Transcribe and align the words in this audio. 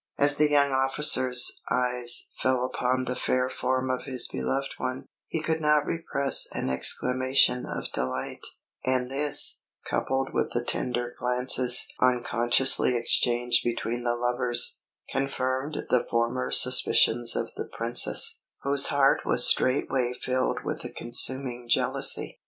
As 0.17 0.37
the 0.37 0.49
young 0.49 0.71
officer's 0.71 1.61
eyes 1.69 2.29
fell 2.39 2.65
upon 2.65 3.03
the 3.05 3.15
fair 3.15 3.51
form 3.51 3.91
of 3.91 4.05
his 4.05 4.27
beloved 4.27 4.73
one, 4.79 5.05
he 5.27 5.43
could 5.43 5.61
not 5.61 5.85
repress 5.85 6.47
an 6.53 6.71
exclamation 6.71 7.67
of 7.67 7.91
delight; 7.91 8.43
and 8.83 9.11
this, 9.11 9.61
coupled 9.85 10.29
with 10.33 10.53
the 10.55 10.65
tender 10.65 11.13
glances 11.19 11.85
unconsciously 11.99 12.95
exchanged 12.97 13.63
between 13.63 14.01
the 14.03 14.15
lovers, 14.15 14.79
confirmed 15.11 15.77
the 15.91 16.03
former 16.09 16.49
suspicions 16.49 17.35
of 17.35 17.53
the 17.55 17.69
Princess, 17.71 18.39
whose 18.63 18.87
heart 18.87 19.19
was 19.23 19.45
straightway 19.47 20.13
filled 20.19 20.61
with 20.63 20.83
a 20.83 20.89
consuming 20.89 21.67
jealousy. 21.69 22.39